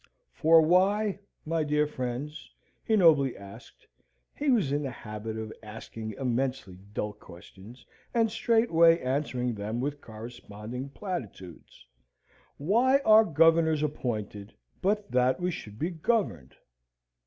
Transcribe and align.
"For 0.33 0.63
why, 0.63 1.19
my 1.45 1.63
dear 1.63 1.85
friends," 1.85 2.49
he 2.83 2.95
nobly 2.95 3.37
asked 3.37 3.85
(he 4.35 4.49
was 4.49 4.71
in 4.71 4.81
the 4.81 4.89
habit 4.89 5.37
of 5.37 5.53
asking 5.61 6.13
immensely 6.19 6.79
dull 6.91 7.13
questions, 7.13 7.85
and 8.11 8.31
straightway 8.31 8.97
answering 8.97 9.53
them 9.53 9.79
with 9.79 10.01
corresponding 10.01 10.89
platitudes), 10.89 11.85
"why 12.57 12.97
are 13.05 13.23
governors 13.23 13.83
appointed, 13.83 14.55
but 14.81 15.11
that 15.11 15.39
we 15.39 15.51
should 15.51 15.77
be 15.77 15.91
governed? 15.91 16.55